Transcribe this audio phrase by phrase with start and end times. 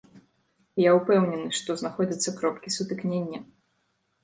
[0.79, 3.45] І я ўпэўнены, што знаходзяцца кропкі сутыкнення.